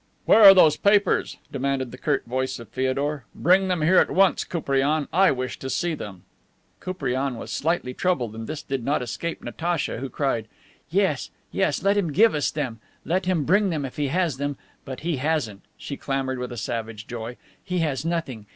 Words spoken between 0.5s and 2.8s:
those papers?" demanded the curt voice of